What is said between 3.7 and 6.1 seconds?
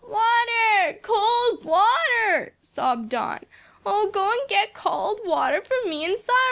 "oh, go get cold water for me